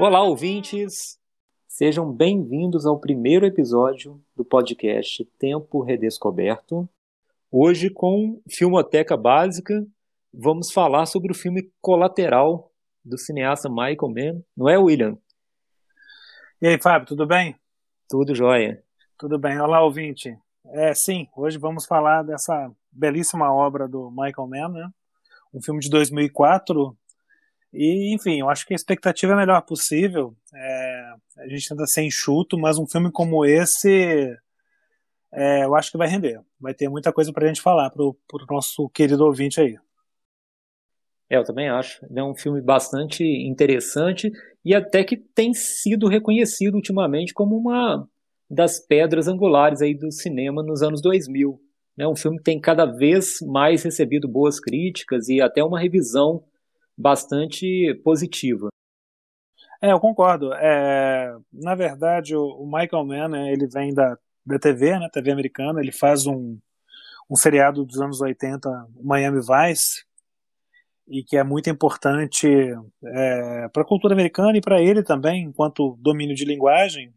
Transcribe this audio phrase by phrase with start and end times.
[0.00, 1.18] Olá, ouvintes!
[1.66, 6.88] Sejam bem-vindos ao primeiro episódio do podcast Tempo Redescoberto.
[7.50, 9.84] Hoje, com Filmoteca Básica,
[10.32, 12.70] vamos falar sobre o filme Colateral
[13.04, 14.44] do cineasta Michael Mann.
[14.56, 15.18] Não é, William?
[16.62, 17.56] E aí, Fábio, tudo bem?
[18.08, 18.80] Tudo jóia.
[19.18, 19.60] Tudo bem.
[19.60, 20.38] Olá, ouvinte.
[20.66, 24.88] É, sim, hoje vamos falar dessa belíssima obra do Michael Mann, né?
[25.52, 26.96] Um filme de 2004
[27.72, 30.34] e, enfim, eu acho que a expectativa é a melhor possível.
[30.54, 34.36] É, a gente tenta ser enxuto, mas um filme como esse,
[35.32, 36.40] é, eu acho que vai render.
[36.60, 39.78] Vai ter muita coisa pra gente falar pro, pro nosso querido ouvinte aí.
[41.30, 42.04] É, eu também acho.
[42.14, 44.32] É um filme bastante interessante
[44.64, 48.08] e até que tem sido reconhecido ultimamente como uma
[48.50, 51.60] das pedras angulares aí do cinema nos anos 2000.
[51.98, 56.42] É um filme que tem cada vez mais recebido boas críticas e até uma revisão
[56.98, 58.68] bastante positiva.
[59.80, 60.52] É, eu concordo.
[60.54, 65.80] É, na verdade, o, Michael Mann, né, ele vem da, da TV, né, TV americana,
[65.80, 66.58] ele faz um,
[67.30, 70.04] um seriado dos anos 80, Miami Vice,
[71.06, 72.48] e que é muito importante
[73.04, 77.14] é, para a cultura americana e para ele também, enquanto domínio de linguagem.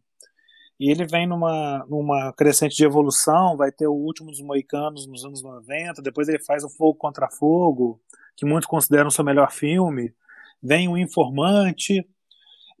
[0.82, 5.24] E ele vem numa, numa crescente de evolução, vai ter o Último dos Moicanos nos
[5.24, 8.00] anos 90, depois ele faz o Fogo Contra Fogo,
[8.36, 10.12] que muitos consideram seu melhor filme,
[10.60, 12.04] vem o Informante,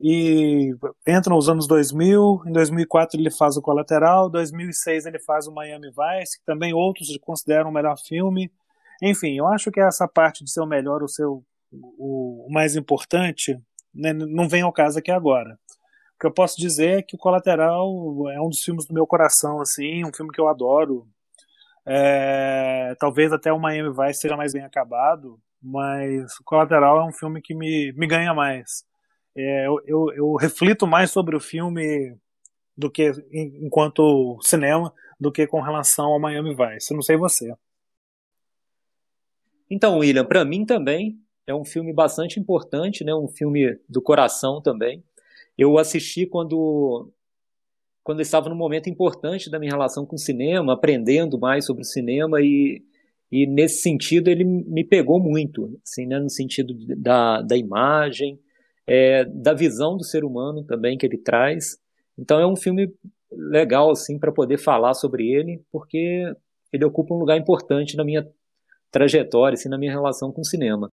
[0.00, 0.74] e
[1.06, 5.86] entra nos anos 2000, em 2004 ele faz o Colateral, 2006 ele faz o Miami
[5.86, 8.50] Vice, que também outros consideram o melhor filme.
[9.00, 12.74] Enfim, eu acho que essa parte de ser o melhor, o seu o, o mais
[12.74, 13.56] importante,
[13.94, 15.56] né, não vem ao caso aqui agora.
[16.22, 17.90] Que eu posso dizer é que o Colateral
[18.30, 21.04] é um dos filmes do meu coração, assim, um filme que eu adoro,
[21.84, 27.10] é, talvez até o Miami Vice seja mais bem acabado, mas o Colateral é um
[27.10, 28.84] filme que me, me ganha mais.
[29.36, 32.16] É, eu, eu, eu, reflito mais sobre o filme
[32.76, 36.94] do que enquanto cinema do que com relação ao Miami Vice.
[36.94, 37.52] Não sei você.
[39.68, 41.18] Então, William, para mim também
[41.48, 43.12] é um filme bastante importante, né?
[43.12, 45.02] Um filme do coração também.
[45.56, 47.10] Eu assisti quando
[48.02, 51.82] quando eu estava num momento importante da minha relação com o cinema, aprendendo mais sobre
[51.82, 52.82] o cinema e,
[53.30, 58.40] e nesse sentido ele me pegou muito, assim, né, no sentido da, da imagem,
[58.86, 61.78] é, da visão do ser humano também que ele traz.
[62.18, 62.92] Então é um filme
[63.30, 66.24] legal assim para poder falar sobre ele, porque
[66.72, 68.26] ele ocupa um lugar importante na minha
[68.90, 70.90] trajetória, assim, na minha relação com o cinema.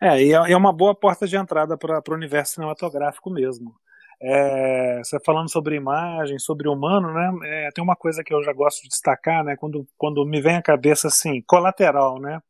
[0.00, 3.74] É, e é, é uma boa porta de entrada para o universo cinematográfico mesmo.
[4.22, 7.66] É, você falando sobre imagem, sobre humano, né?
[7.66, 9.56] É, tem uma coisa que eu já gosto de destacar, né?
[9.56, 12.40] Quando, quando me vem à cabeça assim, colateral, né?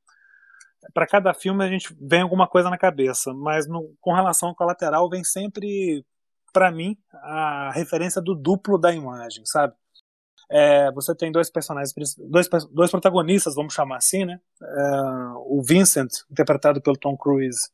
[0.94, 4.54] Para cada filme a gente vem alguma coisa na cabeça, mas no, com relação ao
[4.54, 6.04] colateral vem sempre,
[6.52, 9.74] para mim, a referência do duplo da imagem, sabe?
[10.50, 14.40] É, você tem dois personagens, dois, dois protagonistas, vamos chamar assim, né?
[14.60, 15.00] É,
[15.46, 17.70] o Vincent, interpretado pelo Tom Cruise,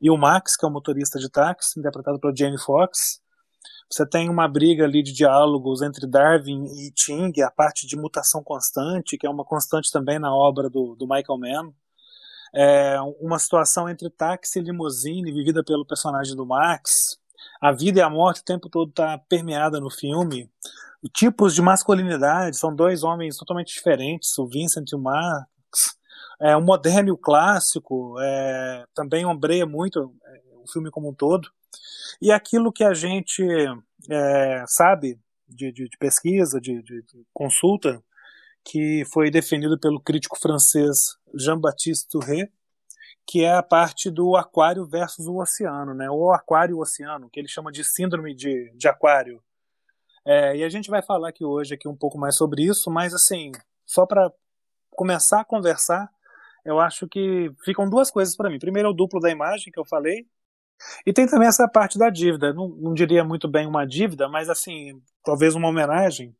[0.00, 3.20] e o Max, que é o motorista de táxi, interpretado pelo Jamie Foxx.
[3.90, 8.42] Você tem uma briga ali de diálogos entre Darwin e Ting, a parte de mutação
[8.42, 11.74] constante, que é uma constante também na obra do, do Michael Mann.
[12.54, 17.18] É uma situação entre táxi e limusine, vivida pelo personagem do Max.
[17.60, 20.50] A vida e a morte o tempo todo está permeada no filme.
[21.08, 25.96] Tipos de masculinidade, são dois homens totalmente diferentes, o Vincent e o Max.
[26.40, 31.14] É, o moderno e o clássico é, também ombreia muito é, o filme como um
[31.14, 31.48] todo.
[32.20, 33.44] E aquilo que a gente
[34.10, 35.18] é, sabe
[35.48, 38.02] de, de, de pesquisa, de, de, consulta,
[38.64, 42.48] que foi definido pelo crítico francês Jean-Baptiste Touré,
[43.26, 46.08] que é a parte do aquário versus o oceano, né?
[46.10, 49.42] O aquário oceano, que ele chama de síndrome de, de aquário.
[50.24, 53.12] É, e a gente vai falar aqui hoje aqui um pouco mais sobre isso, mas
[53.12, 53.52] assim,
[53.84, 54.32] só para
[54.90, 56.08] começar a conversar,
[56.64, 58.58] eu acho que ficam duas coisas para mim.
[58.58, 60.26] Primeiro o duplo da imagem que eu falei,
[61.06, 62.52] e tem também essa parte da dívida.
[62.52, 66.34] Não, não diria muito bem uma dívida, mas assim, talvez uma homenagem.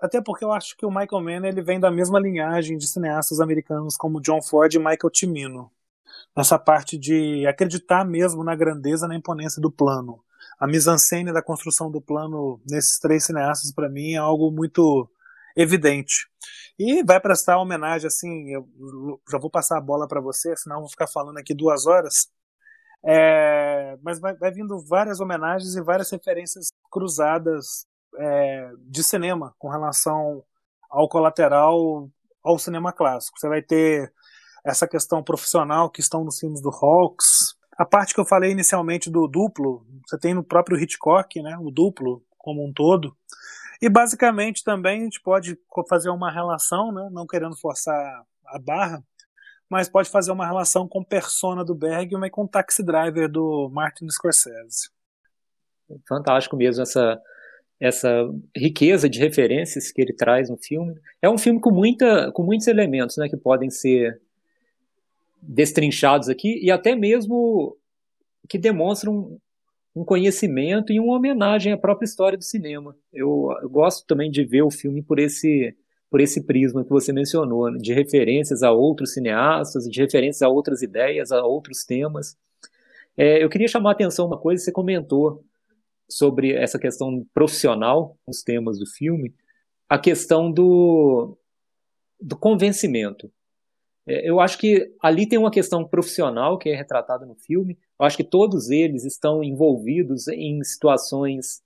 [0.00, 3.40] Até porque eu acho que o Michael Mann ele vem da mesma linhagem de cineastas
[3.40, 5.70] americanos como John Ford e Michael Cimino.
[6.36, 10.22] Nessa parte de acreditar mesmo na grandeza, na imponência do plano.
[10.62, 15.10] A mise-en-scène da construção do plano nesses três cineastas, para mim, é algo muito
[15.56, 16.28] evidente.
[16.78, 18.68] E vai prestar homenagem, assim, eu
[19.28, 22.28] já vou passar a bola para você, senão eu vou ficar falando aqui duas horas.
[23.04, 27.84] É, mas vai, vai, vindo várias homenagens e várias referências cruzadas
[28.16, 30.44] é, de cinema com relação
[30.88, 32.08] ao colateral
[32.40, 33.36] ao cinema clássico.
[33.36, 34.12] Você vai ter
[34.64, 39.10] essa questão profissional que estão nos filmes do Hawks, a parte que eu falei inicialmente
[39.10, 43.16] do duplo, você tem no próprio Hitchcock, né, o duplo como um todo.
[43.80, 45.58] E basicamente também a gente pode
[45.88, 49.02] fazer uma relação, né, não querendo forçar a barra,
[49.68, 54.08] mas pode fazer uma relação com Persona do Bergman e com Taxi Driver do Martin
[54.08, 54.88] Scorsese.
[56.06, 57.20] Fantástico mesmo essa
[57.80, 58.08] essa
[58.56, 60.94] riqueza de referências que ele traz no filme.
[61.20, 64.21] É um filme com, muita, com muitos elementos né, que podem ser
[65.42, 67.76] destrinchados aqui e até mesmo
[68.48, 69.38] que demonstram
[69.94, 72.96] um conhecimento e uma homenagem à própria história do cinema.
[73.12, 75.76] Eu, eu, gosto também de ver o filme por esse
[76.08, 80.48] por esse prisma que você mencionou, né, de referências a outros cineastas, de referências a
[80.48, 82.36] outras ideias, a outros temas.
[83.16, 85.42] É, eu queria chamar a atenção uma coisa, você comentou
[86.06, 89.34] sobre essa questão profissional, os temas do filme,
[89.88, 91.34] a questão do,
[92.20, 93.32] do convencimento.
[94.06, 97.78] É, eu acho que ali tem uma questão profissional que é retratada no filme.
[97.98, 101.62] Eu acho que todos eles estão envolvidos em situações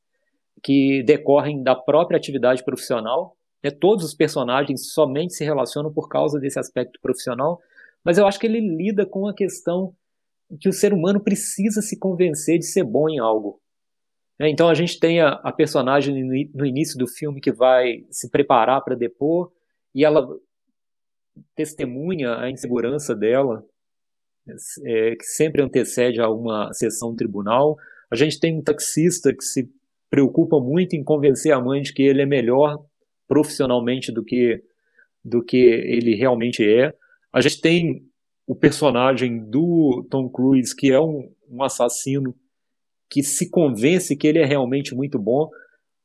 [0.62, 3.36] que decorrem da própria atividade profissional.
[3.62, 3.70] Né?
[3.70, 7.60] Todos os personagens somente se relacionam por causa desse aspecto profissional.
[8.04, 9.94] Mas eu acho que ele lida com a questão
[10.60, 13.60] que o ser humano precisa se convencer de ser bom em algo.
[14.38, 14.48] Né?
[14.48, 18.82] Então a gente tem a, a personagem no início do filme que vai se preparar
[18.82, 19.50] para depor
[19.94, 20.28] e ela
[21.54, 23.64] testemunha a insegurança dela,
[24.84, 27.76] é, que sempre antecede a uma sessão tribunal.
[28.10, 29.68] A gente tem um taxista que se
[30.08, 32.84] preocupa muito em convencer a mãe de que ele é melhor
[33.26, 34.62] profissionalmente do que
[35.24, 36.94] do que ele realmente é.
[37.32, 38.06] A gente tem
[38.46, 42.32] o personagem do Tom Cruise que é um, um assassino
[43.10, 45.50] que se convence que ele é realmente muito bom,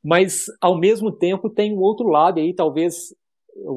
[0.02, 3.14] mas ao mesmo tempo tem um outro lado aí talvez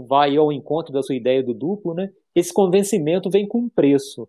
[0.08, 2.12] vai ao encontro da sua ideia do duplo, né?
[2.34, 4.28] Esse convencimento vem com preço.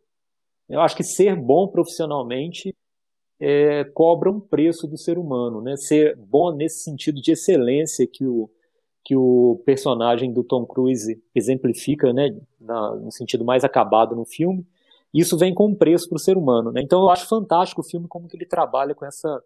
[0.69, 2.75] Eu acho que ser bom profissionalmente
[3.39, 5.77] é, cobra um preço do ser humano, né?
[5.77, 8.51] Ser bom nesse sentido de excelência que o
[9.05, 12.37] que o personagem do Tom Cruise exemplifica, né?
[12.61, 14.67] Na, no sentido mais acabado no filme.
[15.15, 16.83] Isso vem com um preço para o ser humano, né?
[16.83, 19.43] Então eu acho fantástico o filme como que ele trabalha com essa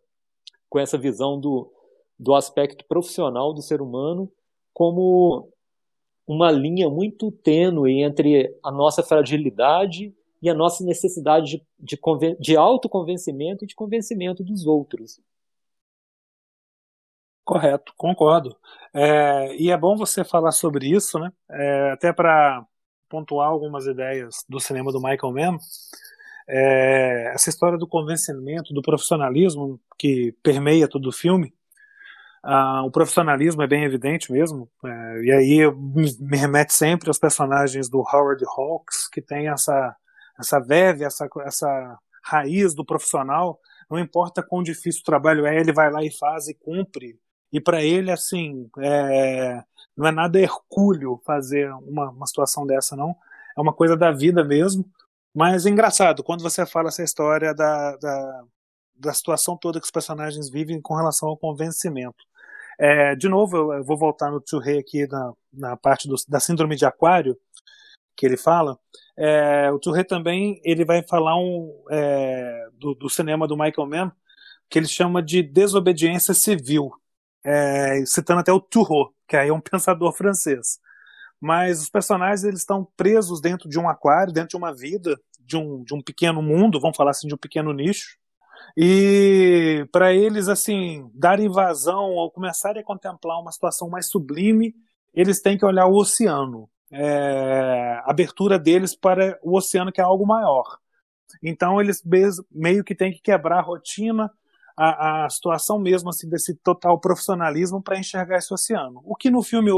[0.68, 1.70] com essa visão do,
[2.18, 4.30] do aspecto profissional do ser humano
[4.72, 5.52] como
[6.30, 12.56] uma linha muito tênue entre a nossa fragilidade e a nossa necessidade de, de, de
[12.56, 15.20] autoconvencimento e de convencimento dos outros.
[17.44, 18.56] Correto, concordo.
[18.94, 21.32] É, e é bom você falar sobre isso, né?
[21.50, 22.64] É, até para
[23.08, 25.58] pontuar algumas ideias do cinema do Michael Mann.
[26.48, 31.52] É, essa história do convencimento, do profissionalismo que permeia todo o filme,
[32.42, 35.70] ah, o profissionalismo é bem evidente mesmo, é, e aí
[36.18, 39.94] me remete sempre aos personagens do Howard Hawks, que tem essa,
[40.38, 43.58] essa verve, essa, essa raiz do profissional,
[43.90, 47.18] não importa quão difícil o trabalho é, ele vai lá e faz e cumpre.
[47.52, 49.62] E para ele, assim, é,
[49.96, 53.16] não é nada hercúleo fazer uma, uma situação dessa, não.
[53.56, 54.84] É uma coisa da vida mesmo.
[55.34, 58.44] Mas é engraçado, quando você fala essa história da, da,
[58.96, 62.29] da situação toda que os personagens vivem com relação ao convencimento.
[62.82, 66.76] É, de novo, eu vou voltar no Tio aqui na, na parte do, da síndrome
[66.76, 67.38] de aquário,
[68.16, 68.78] que ele fala.
[69.18, 74.12] É, o Rei também ele vai falar um, é, do, do, cinema do Michael Mann,
[74.70, 76.90] que ele chama de desobediência civil,
[77.44, 80.78] é, citando até o Turreau, que aí é um pensador francês.
[81.38, 85.58] Mas os personagens eles estão presos dentro de um aquário, dentro de uma vida, de
[85.58, 88.16] um, de um pequeno mundo, vamos falar assim, de um pequeno nicho,
[88.76, 94.74] e para eles, assim, darem vazão ou começarem a contemplar uma situação mais sublime,
[95.12, 96.68] eles têm que olhar o oceano.
[96.92, 100.78] É, abertura deles para o oceano, que é algo maior.
[101.42, 102.02] Então, eles
[102.50, 104.30] meio que têm que quebrar a rotina,
[104.76, 109.02] a, a situação mesmo assim, desse total profissionalismo para enxergar esse oceano.
[109.04, 109.70] O que no filme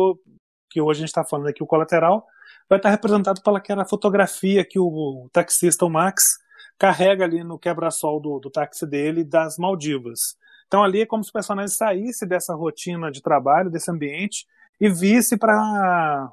[0.70, 2.26] que hoje a gente está falando aqui, o Colateral,
[2.68, 6.38] vai estar representado pela aquela fotografia que o taxista, o Max,
[6.82, 10.36] carrega ali no quebra-sol do, do táxi dele das Maldivas.
[10.66, 14.48] Então ali é como se o personagem saísse dessa rotina de trabalho, desse ambiente,
[14.80, 16.28] e visse para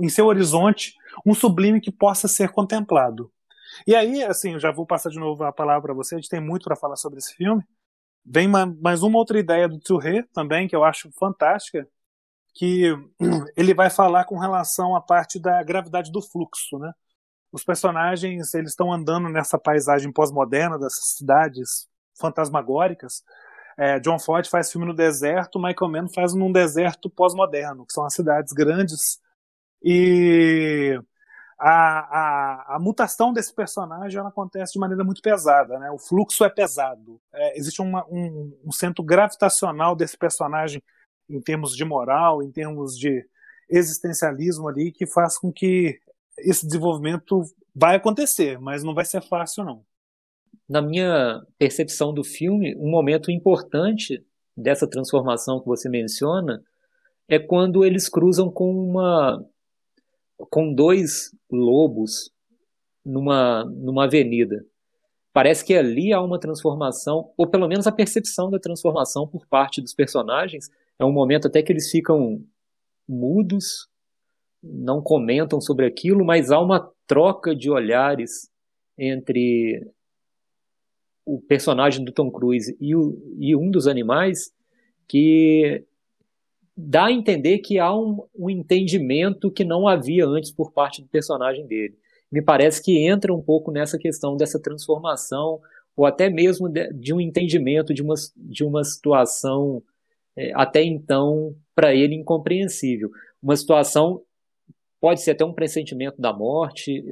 [0.00, 0.94] em seu horizonte
[1.26, 3.30] um sublime que possa ser contemplado.
[3.86, 6.30] E aí, assim, eu já vou passar de novo a palavra para você, a gente
[6.30, 7.62] tem muito para falar sobre esse filme.
[8.24, 11.86] Vem mais uma outra ideia do Touré também, que eu acho fantástica,
[12.54, 12.86] que
[13.54, 16.90] ele vai falar com relação à parte da gravidade do fluxo, né?
[17.52, 21.88] Os personagens eles estão andando nessa paisagem pós-moderna dessas cidades
[22.18, 23.22] fantasmagóricas.
[23.76, 28.04] É, John Ford faz filme no deserto, Michael Mann faz num deserto pós-moderno, que são
[28.04, 29.20] as cidades grandes.
[29.82, 31.00] E
[31.58, 35.90] a, a, a, mutação desse personagem ela acontece de maneira muito pesada, né?
[35.90, 37.20] O fluxo é pesado.
[37.32, 40.82] É, existe uma, um, um, centro gravitacional desse personagem
[41.28, 43.24] em termos de moral, em termos de
[43.68, 46.00] existencialismo ali, que faz com que
[46.38, 47.42] esse desenvolvimento
[47.74, 49.84] vai acontecer, mas não vai ser fácil não.
[50.68, 54.24] Na minha percepção do filme, um momento importante
[54.56, 56.62] dessa transformação que você menciona
[57.28, 59.44] é quando eles cruzam com uma
[60.50, 62.30] com dois lobos
[63.04, 64.64] numa, numa avenida.
[65.32, 69.80] Parece que ali há uma transformação, ou pelo menos a percepção da transformação por parte
[69.80, 70.70] dos personagens.
[70.98, 72.42] É um momento até que eles ficam
[73.08, 73.88] mudos,
[74.62, 78.50] não comentam sobre aquilo, mas há uma troca de olhares
[78.96, 79.86] entre
[81.24, 84.50] o personagem do Tom Cruise e, o, e um dos animais
[85.06, 85.84] que
[86.76, 91.08] dá a entender que há um, um, entendimento que não havia antes por parte do
[91.08, 91.98] personagem dele.
[92.30, 95.60] Me parece que entra um pouco nessa questão dessa transformação,
[95.96, 99.82] ou até mesmo de, de um entendimento de uma, de uma situação
[100.36, 103.10] é, até então para ele incompreensível.
[103.42, 104.22] Uma situação
[105.00, 107.02] pode ser até um pressentimento da morte.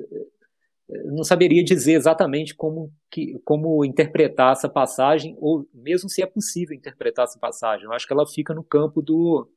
[1.06, 6.76] Não saberia dizer exatamente como, que, como interpretar essa passagem, ou mesmo se é possível
[6.76, 7.86] interpretar essa passagem.
[7.86, 9.48] Eu acho que ela fica no campo do,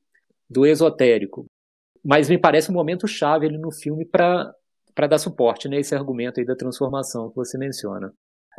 [0.50, 1.46] do esotérico.
[2.04, 4.54] Mas me parece um momento chave ali no filme para
[5.08, 8.14] dar suporte nesse né, argumento aí da transformação que você menciona.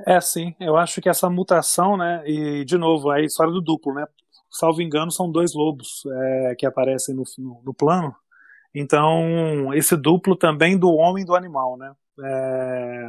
[0.07, 0.55] É, sim.
[0.61, 4.07] Eu acho que essa mutação, né, e de novo, a história do duplo, né?
[4.51, 8.15] Salvo engano, são dois lobos é, que aparecem no, no, no, plano.
[8.75, 11.93] Então, esse duplo também do homem e do animal, né?
[12.23, 13.09] É,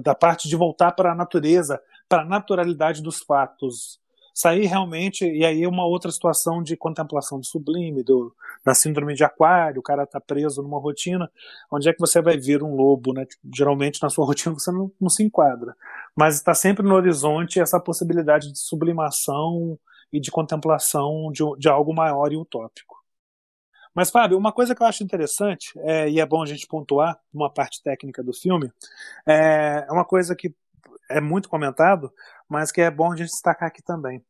[0.00, 3.98] da, parte de voltar para a natureza, para a naturalidade dos fatos,
[4.32, 8.34] sair realmente, e aí uma outra situação de contemplação do sublime, do,
[8.64, 11.30] da síndrome de aquário, o cara está preso numa rotina,
[11.70, 13.24] onde é que você vai ver um lobo, né?
[13.26, 15.76] Tipo, geralmente na sua rotina você não, não se enquadra,
[16.16, 19.78] mas está sempre no horizonte essa possibilidade de sublimação
[20.12, 23.03] e de contemplação de, de algo maior e utópico.
[23.94, 27.18] Mas, Fábio, uma coisa que eu acho interessante, é, e é bom a gente pontuar
[27.32, 28.70] uma parte técnica do filme,
[29.26, 30.54] é, é uma coisa que
[31.10, 32.12] é muito comentado,
[32.48, 34.24] mas que é bom a gente destacar aqui também.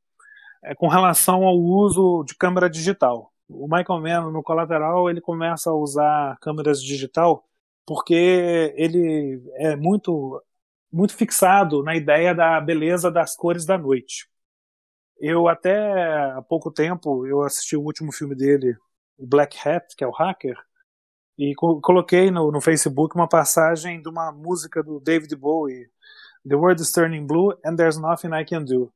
[0.62, 3.32] É com relação ao uso de câmera digital.
[3.48, 7.44] O Michael Mann, no colateral, ele começa a usar câmeras digital
[7.86, 8.14] porque
[8.76, 10.42] ele é muito
[10.92, 14.28] muito fixado na ideia da beleza das cores da noite.
[15.18, 15.76] Eu até
[16.32, 18.76] há pouco tempo eu assisti o último filme dele,
[19.16, 20.56] o Black Hat, que é o hacker,
[21.38, 25.90] e coloquei no, no Facebook uma passagem de uma música do David Bowie,
[26.48, 28.92] The World is Turning Blue and There's Nothing I Can Do,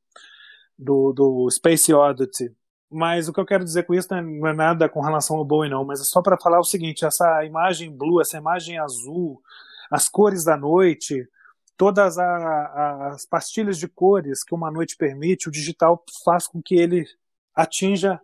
[0.78, 2.54] do, do Space Oddity.
[2.90, 5.68] Mas o que eu quero dizer com isso não é nada com relação ao Bowie,
[5.68, 9.42] não, mas é só para falar o seguinte: essa imagem blue, essa imagem azul,
[9.90, 11.28] as cores da noite,
[11.76, 16.62] todas a, a, as pastilhas de cores que uma noite permite, o digital faz com
[16.62, 17.04] que ele
[17.54, 18.20] atinja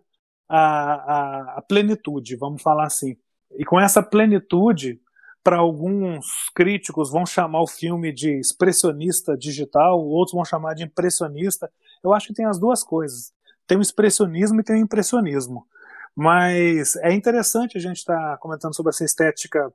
[0.47, 3.17] a, a, plenitude, vamos falar assim.
[3.57, 5.01] E com essa plenitude,
[5.43, 11.71] para alguns críticos vão chamar o filme de expressionista digital, outros vão chamar de impressionista.
[12.03, 13.33] Eu acho que tem as duas coisas.
[13.67, 15.67] Tem o expressionismo e tem o impressionismo.
[16.15, 19.71] Mas é interessante a gente estar tá comentando sobre essa estética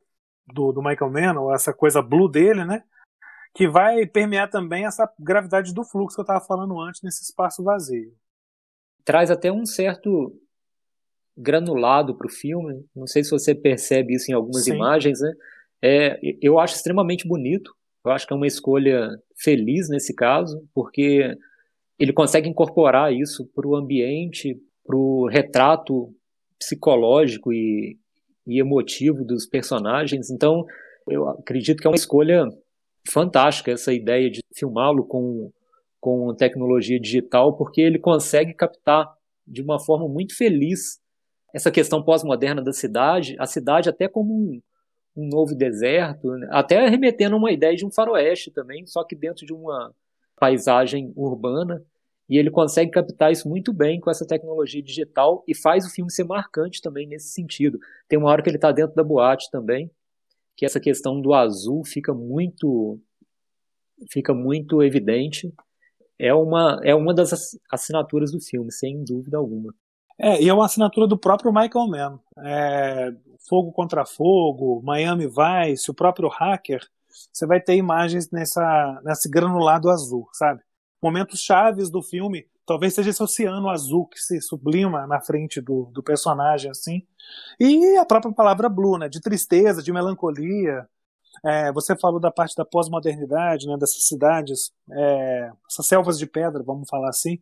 [0.47, 2.83] do, do Michael Mann, essa coisa blue dele, né?
[3.55, 7.63] Que vai permear também essa gravidade do fluxo que eu estava falando antes nesse espaço
[7.63, 8.15] vazio.
[9.05, 10.33] Traz até um certo
[11.41, 12.85] granulado para o filme.
[12.95, 14.75] Não sei se você percebe isso em algumas Sim.
[14.75, 15.33] imagens, né?
[15.83, 17.75] É, eu acho extremamente bonito.
[18.05, 21.35] Eu acho que é uma escolha feliz nesse caso, porque
[21.99, 26.15] ele consegue incorporar isso para o ambiente, para o retrato
[26.59, 27.99] psicológico e,
[28.47, 30.31] e emotivo dos personagens.
[30.31, 30.65] Então,
[31.09, 32.47] eu acredito que é uma escolha
[33.09, 35.51] fantástica essa ideia de filmá-lo com,
[36.01, 39.11] com tecnologia digital, porque ele consegue captar
[39.47, 41.01] de uma forma muito feliz
[41.53, 44.63] essa questão pós-moderna da cidade, a cidade até como um,
[45.17, 46.49] um novo deserto, né?
[46.51, 49.95] até remetendo a uma ideia de um faroeste também, só que dentro de uma
[50.37, 51.85] paisagem urbana.
[52.29, 56.13] E ele consegue captar isso muito bem com essa tecnologia digital e faz o filme
[56.13, 57.79] ser marcante também nesse sentido.
[58.09, 59.91] Tem uma hora que ele está dentro da boate também,
[60.57, 63.01] que essa questão do azul fica muito
[64.11, 65.53] fica muito evidente.
[66.19, 69.75] É uma, é uma das assinaturas do filme, sem dúvida alguma.
[70.23, 72.21] É, e é uma assinatura do próprio Michael Mann.
[72.45, 73.13] É,
[73.49, 76.87] Fogo contra Fogo, Miami Vice, o próprio Hacker,
[77.33, 80.61] você vai ter imagens nessa, nesse granulado azul, sabe?
[81.03, 85.87] Momentos chaves do filme, talvez seja esse oceano azul que se sublima na frente do,
[85.87, 87.03] do personagem, assim.
[87.59, 89.09] E a própria palavra blue, né?
[89.09, 90.87] De tristeza, de melancolia.
[91.45, 96.63] É, você falou da parte da pós-modernidade, né, dessas cidades, é, essas selvas de pedra,
[96.63, 97.41] vamos falar assim.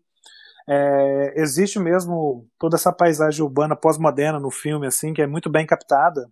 [0.69, 5.67] É, existe mesmo toda essa paisagem urbana pós-moderna no filme, assim, que é muito bem
[5.67, 6.31] captada.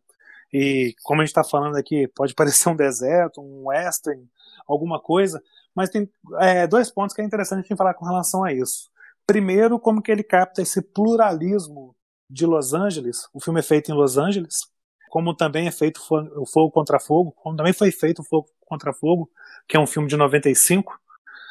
[0.52, 4.22] E como a gente está falando aqui, pode parecer um deserto, um western,
[4.66, 5.42] alguma coisa,
[5.74, 6.08] mas tem
[6.40, 8.90] é, dois pontos que é interessante a gente falar com relação a isso.
[9.26, 11.96] Primeiro, como que ele capta esse pluralismo
[12.28, 13.28] de Los Angeles.
[13.32, 14.66] O filme é feito em Los Angeles,
[15.08, 16.00] como também é feito
[16.36, 19.30] o Fogo contra Fogo, como também foi feito o Fogo contra Fogo,
[19.68, 20.98] que é um filme de 95.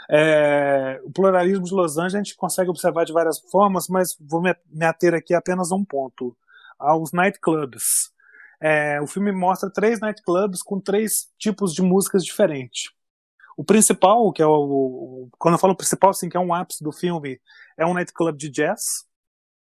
[0.10, 4.42] É, o pluralismo de Los Angeles a gente consegue observar de várias formas, mas vou
[4.42, 6.36] me ater aqui apenas a um ponto:
[6.80, 8.12] aos nightclubs.
[8.60, 12.90] É, o filme mostra três nightclubs com três tipos de músicas diferentes.
[13.58, 15.30] O principal, que é o.
[15.38, 17.40] Quando eu falo principal, assim, que é um ápice do filme,
[17.78, 19.06] é um nightclub de jazz.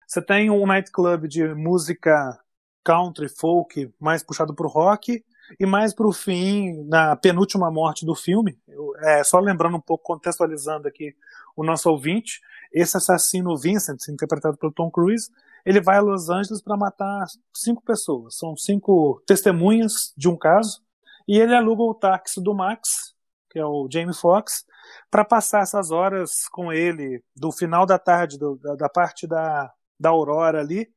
[0.07, 2.39] Você tem um nightclub de música
[2.83, 5.23] country, folk, mais puxado pro rock,
[5.59, 8.57] e mais pro fim, na penúltima morte do filme,
[8.99, 11.15] é, só lembrando um pouco, contextualizando aqui
[11.55, 15.29] o nosso ouvinte, esse assassino Vincent, interpretado pelo Tom Cruise,
[15.65, 18.37] ele vai a Los Angeles para matar cinco pessoas.
[18.37, 20.81] São cinco testemunhas de um caso.
[21.27, 23.13] E ele aluga o táxi do Max,
[23.49, 24.65] que é o Jamie Foxx,
[25.11, 29.69] para passar essas horas com ele do final da tarde, do, da, da, parte da,
[29.99, 30.87] da aurora ali,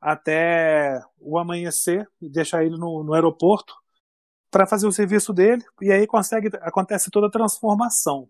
[0.00, 3.81] até o amanhecer e deixar ele no, no aeroporto
[4.52, 8.28] para fazer o serviço dele e aí consegue acontece toda a transformação.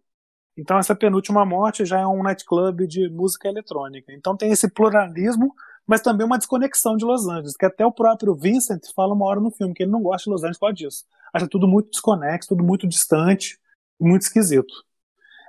[0.56, 4.12] Então essa penúltima morte já é um nightclub de música eletrônica.
[4.12, 5.52] Então tem esse pluralismo,
[5.84, 9.40] mas também uma desconexão de Los Angeles, que até o próprio Vincent fala uma hora
[9.40, 11.04] no filme que ele não gosta de Los Angeles por causa disso.
[11.34, 13.58] Acha tudo muito desconexo, tudo muito distante,
[13.98, 14.72] muito esquisito.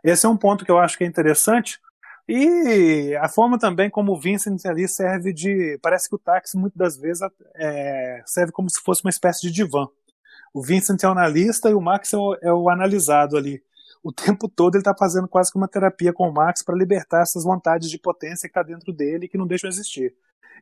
[0.04, 1.80] Esse é um ponto que eu acho que é interessante.
[2.28, 5.78] E a forma também como o Vincent ali serve de.
[5.82, 7.22] Parece que o táxi muitas das vezes
[7.56, 9.88] é, serve como se fosse uma espécie de divã.
[10.54, 13.62] O Vincent é o analista e o Max é o, é o analisado ali.
[14.04, 17.22] O tempo todo ele está fazendo quase que uma terapia com o Max para libertar
[17.22, 20.14] essas vontades de potência que está dentro dele e que não deixam existir.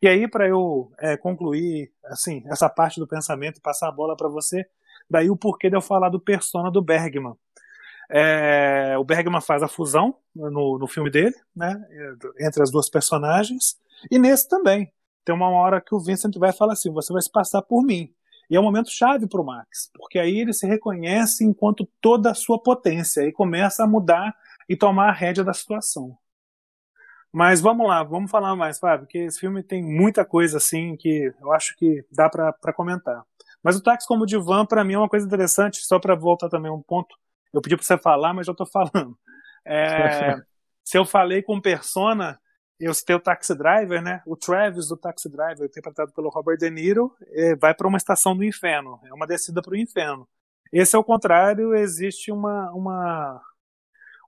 [0.02, 4.16] E aí, para eu é, concluir assim essa parte do pensamento e passar a bola
[4.16, 4.66] para você,
[5.10, 7.36] daí o porquê de eu falar do persona do Bergman.
[8.10, 11.82] É, o Bergman faz a fusão no, no filme dele, né,
[12.40, 13.78] entre as duas personagens,
[14.10, 14.92] e nesse também.
[15.24, 18.12] Tem uma hora que o Vincent vai falar assim: você vai se passar por mim.
[18.52, 22.32] E é um momento chave para o Max, porque aí ele se reconhece enquanto toda
[22.32, 24.36] a sua potência e começa a mudar
[24.68, 26.18] e tomar a rédea da situação.
[27.32, 31.34] Mas vamos lá, vamos falar mais, Fábio, porque esse filme tem muita coisa assim que
[31.40, 33.24] eu acho que dá para comentar.
[33.64, 36.70] Mas o táxi como divã, para mim, é uma coisa interessante, só para voltar também
[36.70, 37.16] um ponto.
[37.54, 39.18] Eu pedi para você falar, mas já estou falando.
[39.64, 40.36] É,
[40.84, 42.38] se eu falei com persona,
[42.86, 44.22] eu citei o Taxi Driver, né?
[44.26, 48.36] O Travis do Taxi Driver, interpretado pelo Robert De Niro, é, vai para uma estação
[48.36, 49.00] do inferno.
[49.06, 50.28] É uma descida para o inferno.
[50.72, 53.42] Esse é o contrário, existe uma, uma,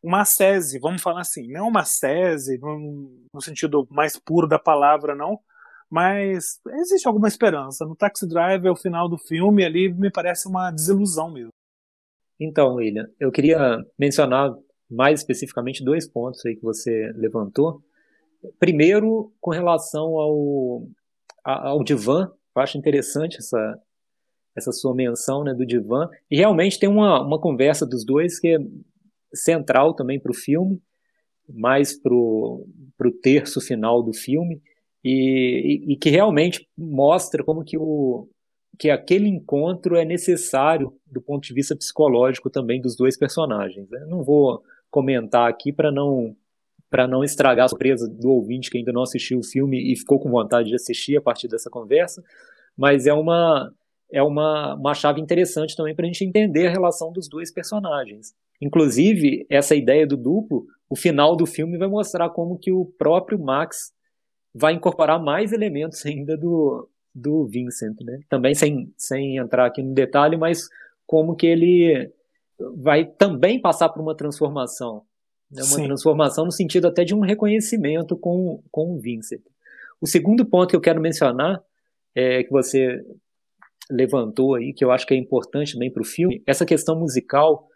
[0.04, 1.48] uma sese, vamos falar assim.
[1.52, 5.40] Não uma sese, no, no sentido mais puro da palavra, não.
[5.90, 7.86] Mas existe alguma esperança.
[7.86, 11.50] No Taxi Driver, o final do filme ali me parece uma desilusão mesmo.
[12.40, 14.54] Então, William, eu queria mencionar
[14.90, 17.82] mais especificamente dois pontos aí que você levantou.
[18.60, 20.88] Primeiro, com relação ao,
[21.44, 23.80] ao divã, eu acho interessante essa,
[24.56, 26.10] essa sua menção né, do divã.
[26.30, 28.60] E realmente tem uma, uma conversa dos dois que é
[29.34, 30.82] central também para o filme,
[31.50, 32.66] mais para o
[33.22, 34.62] terço final do filme,
[35.04, 38.30] e, e, e, que realmente mostra como que, o,
[38.80, 43.92] que aquele encontro é necessário do ponto de vista psicológico também dos dois personagens.
[43.92, 46.36] Eu não vou comentar aqui para não
[46.94, 50.20] para não estragar a surpresa do ouvinte que ainda não assistiu o filme e ficou
[50.20, 52.24] com vontade de assistir a partir dessa conversa,
[52.78, 53.74] mas é uma
[54.12, 58.36] é uma, uma chave interessante também para a gente entender a relação dos dois personagens.
[58.62, 63.40] Inclusive, essa ideia do duplo, o final do filme vai mostrar como que o próprio
[63.40, 63.92] Max
[64.54, 68.20] vai incorporar mais elementos ainda do, do Vincent, né?
[68.30, 70.70] Também sem, sem entrar aqui no detalhe, mas
[71.08, 72.12] como que ele
[72.76, 75.02] vai também passar por uma transformação
[75.54, 75.86] né, uma Sim.
[75.86, 79.42] transformação no sentido até de um reconhecimento com, com o Vincent.
[80.02, 81.62] O segundo ponto que eu quero mencionar,
[82.16, 83.02] é, que você
[83.90, 87.68] levantou aí, que eu acho que é importante também para o filme, essa questão musical.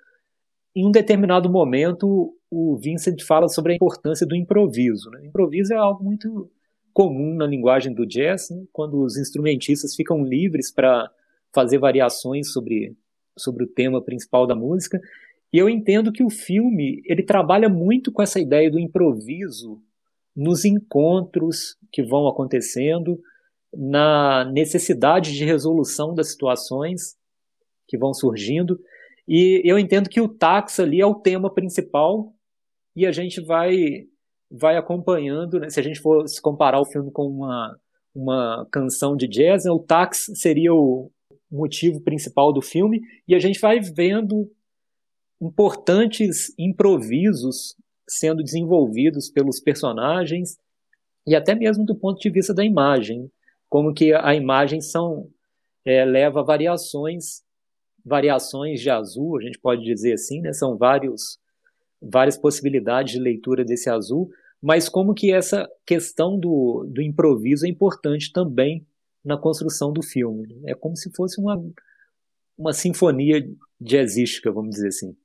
[0.76, 5.10] Em um determinado momento, o Vincent fala sobre a importância do improviso.
[5.12, 5.22] Né?
[5.22, 6.50] O improviso é algo muito
[6.94, 8.64] comum na linguagem do jazz, né?
[8.72, 11.10] quando os instrumentistas ficam livres para
[11.54, 12.96] fazer variações sobre,
[13.38, 15.00] sobre o tema principal da música.
[15.52, 19.82] E eu entendo que o filme ele trabalha muito com essa ideia do improviso
[20.36, 23.20] nos encontros que vão acontecendo,
[23.74, 27.16] na necessidade de resolução das situações
[27.88, 28.80] que vão surgindo.
[29.28, 32.34] E eu entendo que o táxi ali é o tema principal
[32.96, 34.06] e a gente vai
[34.50, 35.70] vai acompanhando, né?
[35.70, 37.78] se a gente fosse comparar o filme com uma,
[38.16, 39.72] uma canção de jazz, né?
[39.72, 41.12] o táxi seria o
[41.52, 44.50] motivo principal do filme e a gente vai vendo
[45.42, 47.76] importantes improvisos
[48.08, 50.58] sendo desenvolvidos pelos personagens
[51.26, 53.30] e até mesmo do ponto de vista da imagem,
[53.70, 55.30] como que a imagem são
[55.86, 57.44] é, leva variações
[58.04, 60.54] variações de azul, a gente pode dizer assim, né?
[60.54, 61.38] São vários
[62.02, 64.30] várias possibilidades de leitura desse azul,
[64.62, 68.86] mas como que essa questão do, do improviso é importante também
[69.26, 70.62] na construção do filme.
[70.66, 71.62] É como se fosse uma,
[72.58, 73.46] uma sinfonia
[73.82, 75.16] jazzística, vamos dizer assim.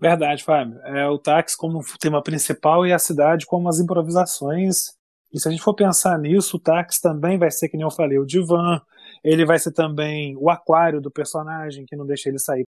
[0.00, 0.78] Verdade, Fábio.
[0.84, 4.96] É o táxi como tema principal e a cidade como as improvisações.
[5.32, 7.90] E se a gente for pensar nisso, o táxi também vai ser, que nem eu
[7.90, 8.80] falei, o divã,
[9.22, 12.66] ele vai ser também o aquário do personagem, que não deixa ele sair.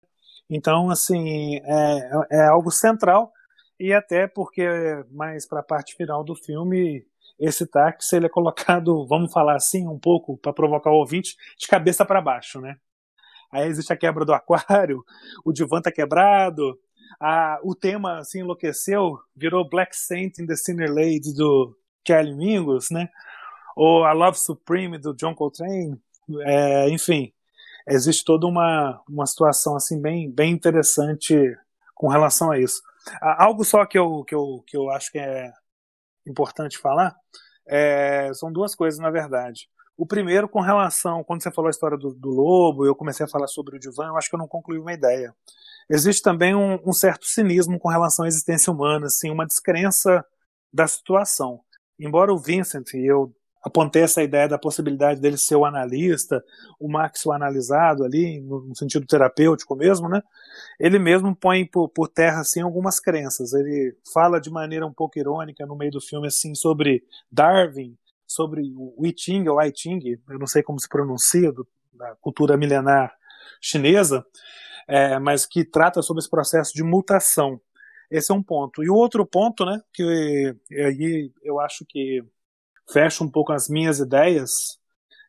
[0.49, 3.33] Então, assim, é, é algo central,
[3.79, 4.67] e até porque
[5.11, 7.05] mais para a parte final do filme,
[7.39, 11.67] esse táxi ele é colocado, vamos falar assim, um pouco para provocar o ouvinte, de
[11.69, 12.77] cabeça para baixo, né?
[13.53, 15.05] Aí existe a quebra do aquário,
[15.45, 16.79] o divã tá quebrado,
[17.19, 22.91] a, o tema assim enlouqueceu, virou Black Saint in the Sinner Lady do Charlie Mingus,
[22.91, 23.09] né?
[23.77, 26.01] Ou a Love Supreme do John Coltrane,
[26.43, 27.33] é, enfim,
[27.89, 31.57] existe toda uma, uma situação assim bem, bem interessante
[31.95, 32.83] com relação a isso.
[33.21, 35.51] Algo só que eu, que eu, que eu acho que é
[36.27, 37.17] importante falar
[37.71, 39.69] é, são duas coisas, na verdade.
[39.97, 43.29] O primeiro, com relação, quando você falou a história do, do lobo, eu comecei a
[43.29, 45.35] falar sobre o divã, eu acho que eu não concluí uma ideia.
[45.91, 50.25] Existe também um, um certo cinismo com relação à existência humana, assim, uma descrença
[50.73, 51.61] da situação.
[51.99, 56.43] Embora o Vincent, e eu apontei essa ideia da possibilidade dele ser o analista,
[56.79, 60.23] o Max o analisado ali, no, sentido terapêutico mesmo, né?
[60.79, 63.53] Ele mesmo põe por, por, terra, assim, algumas crenças.
[63.53, 67.97] Ele fala de maneira um pouco irônica no meio do filme, assim, sobre Darwin,
[68.31, 72.15] sobre o I Ching, ou I Ching, eu não sei como se pronuncia, do, da
[72.21, 73.13] cultura milenar
[73.61, 74.25] chinesa,
[74.87, 77.61] é, mas que trata sobre esse processo de mutação.
[78.09, 78.85] Esse é um ponto.
[78.85, 82.25] E o outro ponto, né, que aí eu acho que
[82.93, 84.79] fecha um pouco as minhas ideias,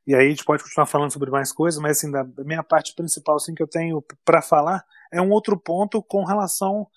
[0.05, 2.93] e aí a gente pode continuar falando sobre mais coisas, mas assim, da, minha parte
[2.93, 6.87] principal assim, que eu tenho para falar é um outro ponto com relação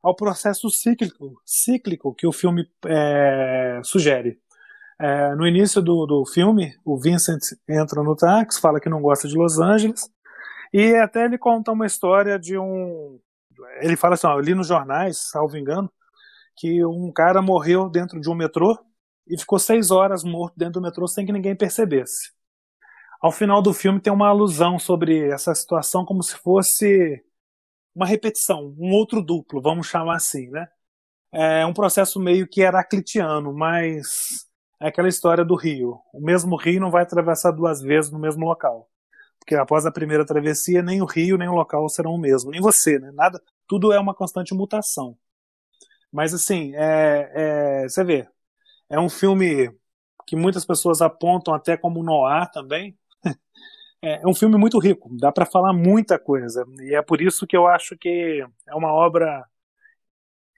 [0.00, 4.40] ao processo cíclico, cíclico que o filme é, sugere.
[5.00, 9.28] É, no início do, do filme, o Vincent entra no táxi, fala que não gosta
[9.28, 10.10] de Los Angeles,
[10.72, 13.20] e até ele conta uma história de um.
[13.80, 15.90] Ele fala assim: ó, eu li nos jornais, salvo engano,
[16.56, 18.78] que um cara morreu dentro de um metrô
[19.26, 22.32] e ficou seis horas morto dentro do metrô sem que ninguém percebesse.
[23.20, 27.22] Ao final do filme tem uma alusão sobre essa situação como se fosse
[27.94, 30.68] uma repetição, um outro duplo, vamos chamar assim, né?
[31.32, 34.47] É um processo meio que heraclitiano, mas
[34.80, 36.00] é aquela história do rio.
[36.12, 38.88] O mesmo rio não vai atravessar duas vezes no mesmo local.
[39.38, 42.60] Porque após a primeira travessia, nem o rio nem o local serão o mesmo, nem
[42.60, 43.10] você, né?
[43.12, 45.16] Nada, tudo é uma constante mutação.
[46.12, 48.28] Mas assim, é, é, você vê,
[48.90, 49.74] é um filme
[50.26, 52.98] que muitas pessoas apontam até como noir também.
[54.00, 56.64] É, é um filme muito rico, dá para falar muita coisa.
[56.80, 59.44] E é por isso que eu acho que é uma obra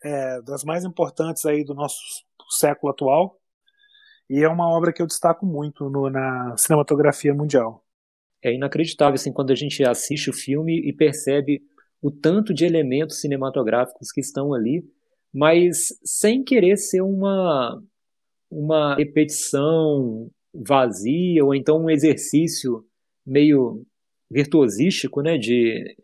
[0.05, 1.99] é, das mais importantes aí do nosso
[2.51, 3.40] século atual.
[4.31, 7.85] E é uma obra que eu destaco muito no, na cinematografia mundial.
[8.41, 11.61] É inacreditável assim quando a gente assiste o filme e percebe
[12.01, 14.85] o tanto de elementos cinematográficos que estão ali,
[15.35, 17.83] mas sem querer ser uma
[18.49, 22.85] uma repetição vazia ou então um exercício
[23.25, 23.85] meio
[24.31, 25.97] virtuosístico, né, de,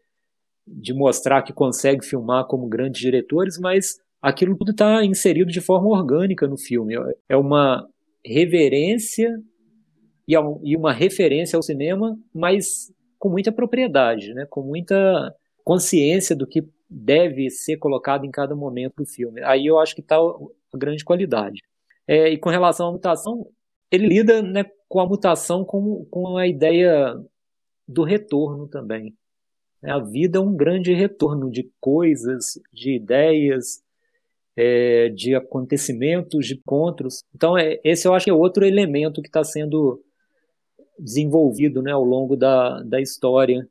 [0.66, 5.88] de mostrar que consegue filmar como grandes diretores, mas aquilo tudo está inserido de forma
[5.88, 6.94] orgânica no filme.
[7.28, 7.88] É uma
[8.26, 9.40] reverência
[10.26, 15.34] e uma referência ao cinema, mas com muita propriedade, né, com muita
[15.64, 19.42] consciência do que deve ser colocado em cada momento do filme.
[19.42, 21.62] Aí eu acho que está a grande qualidade.
[22.06, 23.46] É, e com relação à mutação,
[23.90, 27.14] ele lida né, com a mutação com, com a ideia
[27.86, 29.14] do retorno também.
[29.82, 33.82] A vida é um grande retorno de coisas, de ideias,
[34.56, 37.24] é, de acontecimentos, de encontros.
[37.34, 40.02] Então, é, esse eu acho que é outro elemento que está sendo
[40.98, 43.68] desenvolvido né, ao longo da, da história.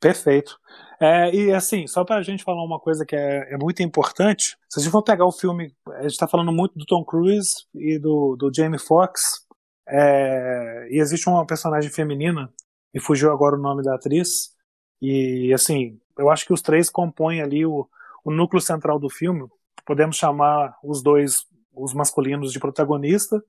[0.00, 0.58] Perfeito.
[0.98, 4.56] É, e assim, só para a gente falar uma coisa que é, é, muito importante,
[4.68, 7.66] se a gente for pegar o filme, a gente está falando muito do Tom Cruise
[7.74, 9.44] e do, do Jamie Foxx,
[9.86, 12.48] é, e existe uma personagem feminina,
[12.94, 14.54] e fugiu agora o nome da atriz,
[15.00, 17.88] E assim, eu acho que os três compõem ali o,
[18.24, 19.48] o núcleo central do filme.
[19.84, 23.42] Podemos chamar os dois, os masculinos, de protagonista,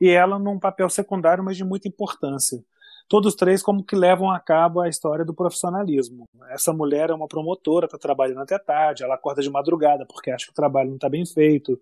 [0.00, 2.62] e ela num papel secundário, mas de muita importância.
[3.08, 6.28] Todos três como que levam a cabo a história do profissionalismo.
[6.48, 10.46] Essa mulher é uma promotora, está trabalhando até tarde, ela acorda de madrugada porque acha
[10.46, 11.76] que o trabalho não está bem feito.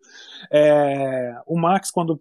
[0.51, 2.19] É, o Max, quando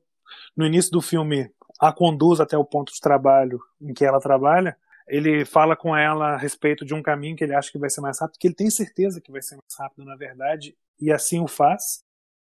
[0.56, 4.76] no início do filme a conduz até o ponto de trabalho em que ela trabalha,
[5.08, 8.02] ele fala com ela a respeito de um caminho que ele acha que vai ser
[8.02, 11.39] mais rápido, que ele tem certeza que vai ser mais rápido, na verdade, e assim
[11.39, 12.04] o faz.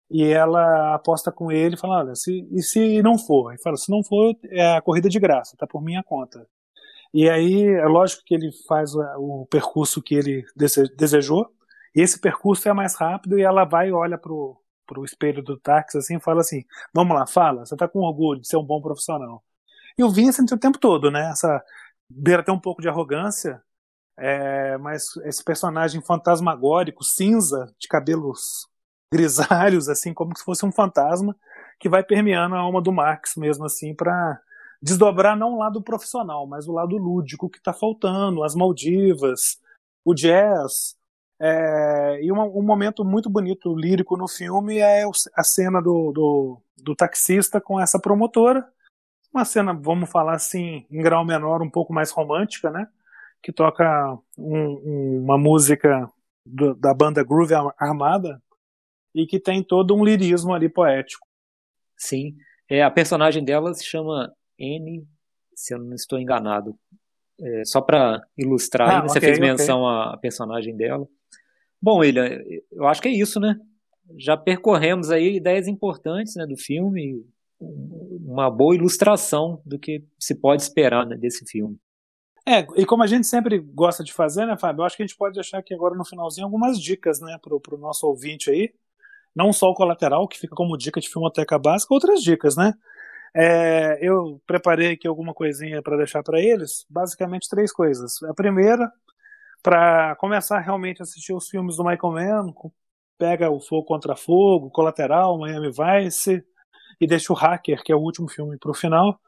[0.09, 3.51] E ela aposta com ele, fala: Olha, se, e se não for?
[3.51, 6.47] Ele fala: Se não for, é a corrida de graça, tá por minha conta.
[7.13, 10.45] E aí, é lógico que ele faz o, percurso que ele
[10.95, 11.47] desejou,
[11.95, 15.57] e esse percurso é mais rápido, e ela vai e olha pro, pro espelho do
[15.59, 18.81] táxi assim fala assim: Vamos lá, fala, você tá com orgulho de ser um bom
[18.81, 19.43] profissional.
[19.97, 21.29] E o Vincent o tempo todo, né?
[21.31, 21.63] Essa
[22.09, 23.61] beira até um pouco de arrogância,
[24.17, 28.67] é, mas esse personagem fantasmagórico, cinza, de cabelos
[29.11, 31.35] grisalhos, assim, como se fosse um fantasma,
[31.79, 34.39] que vai permeando a alma do Max mesmo, assim, para
[34.81, 39.59] desdobrar não o lado profissional, mas o lado lúdico que está faltando, as Maldivas,
[40.03, 40.95] o jazz.
[41.39, 45.03] É, e um, um, momento muito bonito, lírico no filme é
[45.35, 48.67] a cena do, do, do taxista com essa promotora,
[49.33, 52.87] uma cena, vamos falar assim, em grau menor, um pouco mais romântica, né?
[53.41, 56.07] Que toca um, um, uma música
[56.45, 58.41] do, da banda Groove Armada
[59.13, 61.27] e que tem todo um lirismo ali poético.
[61.97, 62.35] Sim,
[62.69, 65.05] é, a personagem dela se chama N,
[65.55, 66.77] se eu não estou enganado.
[67.39, 70.13] É, só para ilustrar, ah, aí, você okay, fez menção okay.
[70.13, 71.07] à personagem dela.
[71.81, 72.41] Bom, William,
[72.71, 73.59] eu acho que é isso, né?
[74.17, 77.25] Já percorremos aí ideias importantes né, do filme,
[78.25, 81.77] uma boa ilustração do que se pode esperar né, desse filme.
[82.45, 84.81] É, e como a gente sempre gosta de fazer, né, Fábio?
[84.81, 87.59] Eu acho que a gente pode deixar aqui agora no finalzinho algumas dicas, né, pro,
[87.59, 88.73] pro nosso ouvinte aí.
[89.35, 92.73] Não só o colateral, que fica como dica de filmoteca básica, outras dicas, né?
[93.35, 98.21] É, eu preparei aqui alguma coisinha para deixar para eles, basicamente três coisas.
[98.23, 98.91] A primeira,
[99.63, 102.53] para começar realmente a assistir os filmes do Michael Mann,
[103.17, 106.45] pega o Fogo contra Fogo, Colateral, Miami Vice,
[106.99, 109.19] e deixa o Hacker, que é o último filme, para o final.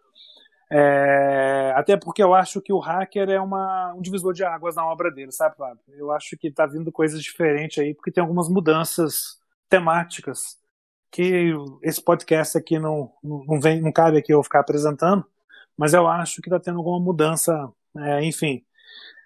[0.70, 4.86] É, até porque eu acho que o Hacker é uma, um divisor de águas na
[4.86, 5.80] obra dele, sabe, Fábio?
[5.90, 10.58] Eu acho que tá vindo coisas diferentes aí, porque tem algumas mudanças temáticas
[11.12, 15.26] que esse podcast aqui não, não, vem, não cabe aqui eu ficar apresentando,
[15.78, 18.66] mas eu acho que tá tendo alguma mudança, é, enfim,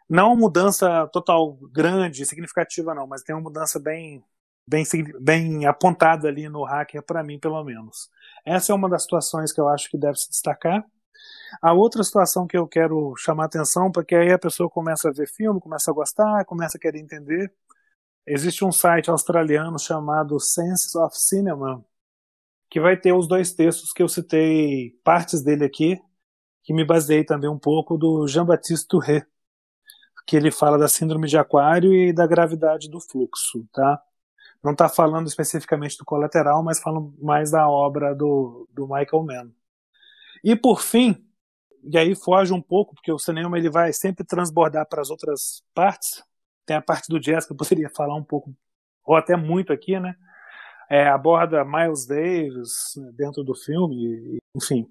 [0.10, 4.24] não mudança total grande, significativa não, mas tem uma mudança bem
[4.70, 4.84] bem,
[5.20, 8.10] bem apontada ali no hacker, para mim, pelo menos.
[8.50, 10.84] Essa é uma das situações que eu acho que deve se destacar.
[11.62, 15.28] A outra situação que eu quero chamar atenção, porque aí a pessoa começa a ver
[15.28, 17.54] filme, começa a gostar, começa a querer entender.
[18.26, 21.86] Existe um site australiano chamado Sense of Cinema,
[22.72, 26.02] que vai ter os dois textos que eu citei, partes dele aqui,
[26.64, 29.28] que me baseei também um pouco do Jean-Baptiste Touré,
[30.26, 34.02] que ele fala da síndrome de aquário e da gravidade do fluxo, tá?
[34.64, 39.52] Não está falando especificamente do colateral, mas falando mais da obra do, do Michael Mann.
[40.44, 41.26] E por fim,
[41.84, 45.64] e aí foge um pouco, porque o cinema ele vai sempre transbordar para as outras
[45.74, 46.24] partes.
[46.66, 48.54] Tem a parte do jazz que eu poderia falar um pouco,
[49.06, 50.16] ou até muito aqui, né?
[50.90, 54.88] É, aborda Miles Davis dentro do filme, enfim.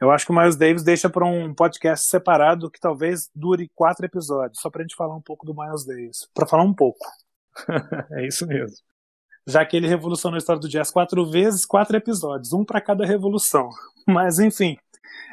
[0.00, 4.06] Eu acho que o Miles Davis deixa para um podcast separado que talvez dure quatro
[4.06, 6.28] episódios, só para a gente falar um pouco do Miles Davis.
[6.32, 7.04] Para falar um pouco.
[8.12, 8.76] é isso mesmo
[9.46, 13.04] já que ele revolucionou a história do jazz quatro vezes, quatro episódios, um para cada
[13.04, 13.68] revolução.
[14.06, 14.76] Mas, enfim,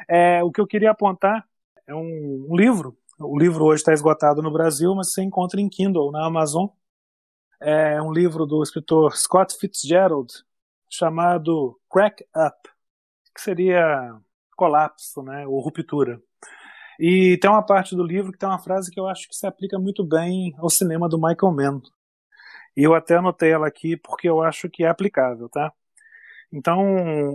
[0.08, 1.46] é, o que eu queria apontar
[1.86, 2.96] é um, um livro.
[3.18, 6.66] O livro hoje está esgotado no Brasil, mas você encontra em Kindle, na Amazon.
[7.60, 10.32] É um livro do escritor Scott Fitzgerald,
[10.90, 12.68] chamado Crack Up,
[13.34, 14.16] que seria
[14.56, 16.20] colapso, né, ou ruptura.
[16.98, 19.46] E tem uma parte do livro que tem uma frase que eu acho que se
[19.46, 21.82] aplica muito bem ao cinema do Michael Mann.
[22.76, 25.72] E eu até anotei ela aqui porque eu acho que é aplicável, tá?
[26.52, 26.80] Então,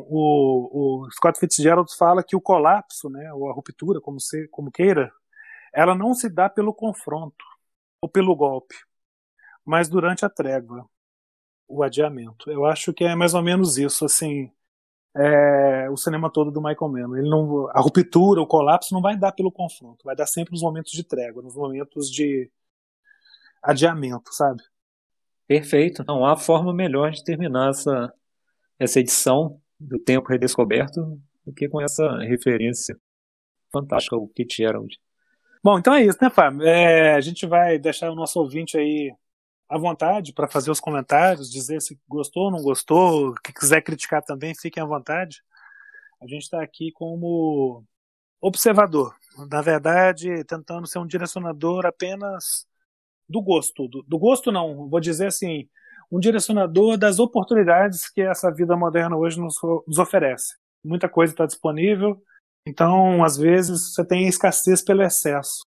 [0.08, 4.72] o, o Scott Fitzgerald fala que o colapso, né, ou a ruptura, como, se, como
[4.72, 5.12] queira,
[5.74, 7.44] ela não se dá pelo confronto
[8.02, 8.76] ou pelo golpe,
[9.66, 10.88] mas durante a trégua,
[11.68, 12.50] o adiamento.
[12.52, 14.52] Eu acho que é mais ou menos isso, assim,
[15.16, 17.18] é, o cinema todo do Michael Mann.
[17.18, 20.62] Ele não, a ruptura, o colapso não vai dar pelo confronto, vai dar sempre nos
[20.62, 22.52] momentos de trégua, nos momentos de
[23.62, 24.64] adiamento, sabe?
[25.48, 26.04] Perfeito.
[26.06, 28.14] Não há forma melhor de terminar essa,
[28.78, 32.98] essa edição do Tempo Redescoberto do que com essa referência
[33.72, 35.00] fantástica ao Kit Gerald.
[35.64, 36.64] Bom, então é isso, né, Fábio?
[36.64, 39.12] É, a gente vai deixar o nosso ouvinte aí
[39.70, 44.24] à vontade para fazer os comentários, dizer se gostou ou não gostou, que quiser criticar
[44.24, 45.42] também, fiquem à vontade.
[46.22, 47.84] A gente está aqui como
[48.40, 49.16] observador,
[49.50, 52.66] na verdade, tentando ser um direcionador apenas
[53.28, 53.88] do gosto.
[53.88, 55.68] Do, do gosto, não, vou dizer assim,
[56.12, 59.56] um direcionador das oportunidades que essa vida moderna hoje nos,
[59.88, 60.56] nos oferece.
[60.84, 62.22] Muita coisa está disponível,
[62.68, 65.66] então, às vezes, você tem escassez pelo excesso.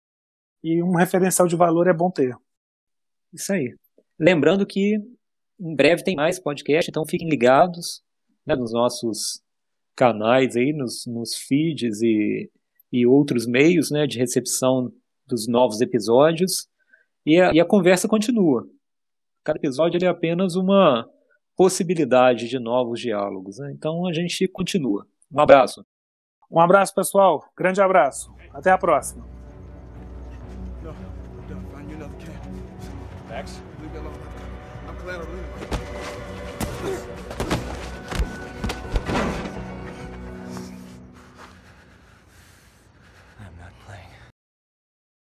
[0.61, 2.35] E um referencial de valor é bom ter.
[3.31, 3.73] Isso aí.
[4.19, 4.95] Lembrando que
[5.57, 8.01] em breve tem mais podcast, então fiquem ligados
[8.45, 9.41] né, nos nossos
[9.95, 12.51] canais aí, nos, nos feeds e,
[12.91, 14.91] e outros meios né, de recepção
[15.25, 16.67] dos novos episódios.
[17.29, 18.67] E a, e a conversa continua.
[19.43, 21.07] Cada episódio é apenas uma
[21.55, 23.59] possibilidade de novos diálogos.
[23.59, 23.71] Né?
[23.71, 25.05] Então a gente continua.
[25.31, 25.85] Um abraço.
[26.49, 27.43] Um abraço, pessoal.
[27.55, 28.33] Grande abraço.
[28.51, 29.27] Até a próxima.
[33.29, 33.61] Max,